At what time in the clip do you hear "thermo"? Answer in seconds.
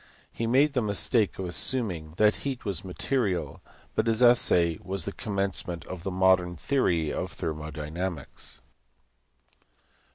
7.33-7.69